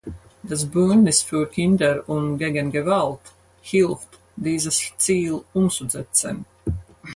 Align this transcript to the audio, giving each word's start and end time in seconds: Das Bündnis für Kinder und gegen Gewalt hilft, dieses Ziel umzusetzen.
Das 0.41 0.65
Bündnis 0.65 1.21
für 1.21 1.45
Kinder 1.45 2.09
und 2.09 2.39
gegen 2.39 2.71
Gewalt 2.71 3.19
hilft, 3.61 4.07
dieses 4.35 4.93
Ziel 4.97 5.41
umzusetzen. 5.53 6.43